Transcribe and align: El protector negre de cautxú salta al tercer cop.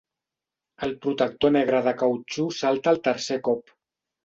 El 0.87 0.95
protector 1.03 1.53
negre 1.57 1.83
de 1.89 1.95
cautxú 2.01 2.47
salta 2.63 2.93
al 2.95 3.01
tercer 3.11 3.41
cop. 3.53 3.79